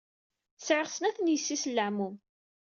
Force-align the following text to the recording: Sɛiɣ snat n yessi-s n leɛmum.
Sɛiɣ 0.65 0.87
snat 0.89 1.17
n 1.21 1.31
yessi-s 1.33 1.63
n 1.67 1.71
leɛmum. 1.75 2.15